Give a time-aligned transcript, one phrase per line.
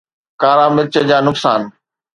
[0.41, 1.61] ڪارا مرچ جا نقصان